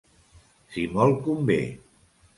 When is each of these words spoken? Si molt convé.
Si 0.75 0.87
molt 0.95 1.21
convé. 1.27 1.59